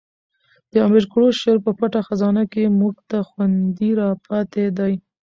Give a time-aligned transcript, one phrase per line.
[0.71, 4.93] د امیر کروړ شعر په پټه خزانه کښي موږ ته خوندي را پاته دئ.